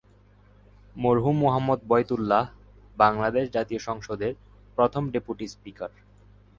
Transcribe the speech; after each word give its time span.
মরহুম 0.95 1.35
মো:বয়তুল্লাহ, 1.41 2.43
বাংলাদেশ 2.97 3.45
জাতীয় 3.51 3.79
সংসদের 3.79 4.31
প্রথম 4.77 5.03
ডেপুটি 5.13 5.45
স্পীকার 5.47 5.91